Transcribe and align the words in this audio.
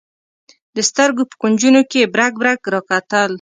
د 0.75 0.77
سترګو 0.89 1.23
په 1.29 1.35
کونجونو 1.41 1.81
کې 1.89 1.97
یې 2.03 2.11
برګ 2.15 2.33
برګ 2.41 2.61
راکتل. 2.73 3.29